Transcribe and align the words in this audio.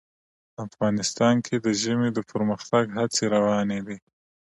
افغانستان 0.65 1.35
کې 1.45 1.55
د 1.65 1.67
ژمی 1.81 2.09
د 2.13 2.19
پرمختګ 2.31 2.83
هڅې 2.97 3.23
روانې 3.35 3.79
دي. 3.87 3.97